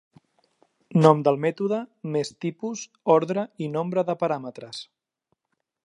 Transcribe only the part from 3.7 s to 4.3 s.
nombre de